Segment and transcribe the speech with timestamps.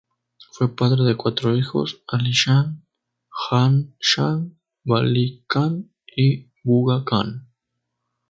[0.53, 2.73] Fue padre de cuatro hijos: 'Ali Shah,
[3.51, 4.39] Jahan Shah,
[4.83, 7.47] Vali Khan, y Buga Khan.